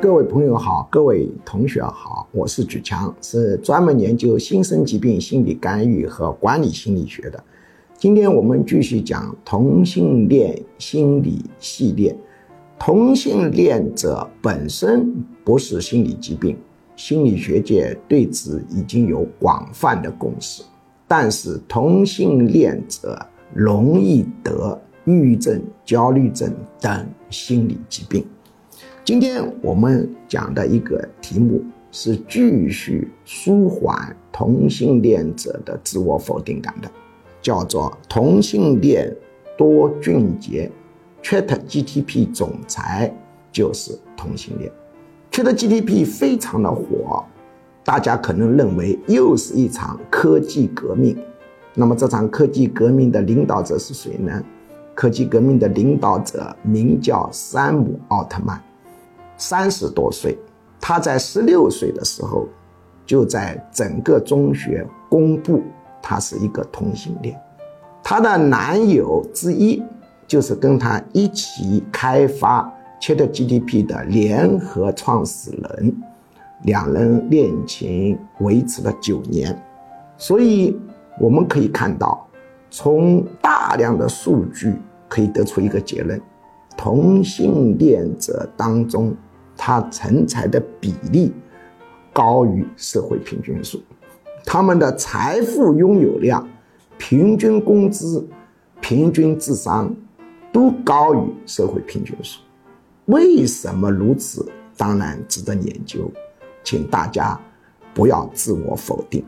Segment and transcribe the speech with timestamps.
[0.00, 7.44] 各位朋友好，各位同学好，我是举强，是专门研究新生疾病心理干预和管理心理学的。
[7.98, 12.16] 今天我们继续讲同性恋心理系列。
[12.78, 16.56] 同性恋者本身不是心理疾病，
[16.96, 20.62] 心理学界对此已经有广泛的共识。
[21.06, 23.18] 但是同性恋者
[23.52, 28.24] 容易得抑郁症、焦虑症等心理疾病。
[29.10, 36.88] 今天我们讲的一个题目是继续舒缓同性恋者的自我否定感的，
[37.42, 39.12] 叫做同性恋
[39.58, 40.70] 多俊杰。
[41.24, 43.12] ChatGTP 总裁
[43.50, 44.70] 就是同性恋
[45.32, 47.24] ，ChatGTP 非常的火，
[47.82, 51.18] 大家可能认为又是一场科技革命。
[51.74, 54.40] 那么这场科技革命的领导者是谁呢？
[54.94, 58.62] 科技革命的领导者名叫山姆奥特曼，
[59.40, 60.38] 三十多岁，
[60.80, 62.46] 他在十六岁的时候
[63.04, 65.60] 就在整个中学公布
[66.00, 67.36] 他是一个同性恋，
[68.04, 69.82] 他的男友之一。
[70.30, 75.92] 就是跟他一起开发 ChatGPT 的联合创始人，
[76.62, 79.60] 两人恋情维持了九年，
[80.16, 80.78] 所以
[81.18, 82.24] 我们可以看到，
[82.70, 84.72] 从大量的数据
[85.08, 86.22] 可以得出一个结论：
[86.76, 89.12] 同性恋者当中，
[89.62, 91.30] 他成才的比例
[92.10, 93.82] 高于社会平均数，
[94.46, 96.48] 他们的财富拥有量、
[96.96, 98.26] 平均工资、
[98.80, 99.94] 平均智商。
[100.52, 102.40] 都高于社会平均数，
[103.04, 104.44] 为什么如此？
[104.76, 106.10] 当然值得研究，
[106.64, 107.40] 请大家
[107.94, 109.24] 不要自我否定。